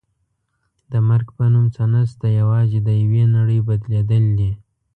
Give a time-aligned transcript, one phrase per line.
[0.91, 4.51] د مرګ په نوم څه نشته یوازې د یوې نړۍ بدلېدل دي.